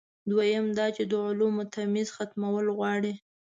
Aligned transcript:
دویم 0.29 0.65
دا 0.77 0.87
چې 0.95 1.03
د 1.11 1.13
علومو 1.27 1.63
تمیز 1.75 2.07
ختمول 2.17 2.65
غواړي. 2.77 3.13